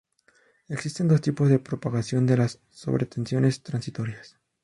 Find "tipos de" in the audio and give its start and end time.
1.21-1.59